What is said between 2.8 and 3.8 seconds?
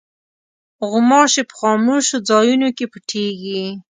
پټېږي.